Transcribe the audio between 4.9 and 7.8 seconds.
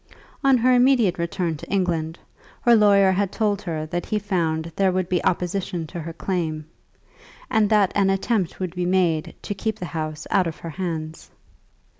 would be opposition to her claim, and